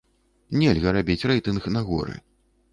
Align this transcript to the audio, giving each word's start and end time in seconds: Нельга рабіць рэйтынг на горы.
Нельга 0.61 0.95
рабіць 0.97 1.19
рэйтынг 1.33 1.71
на 1.77 1.87
горы. 1.93 2.21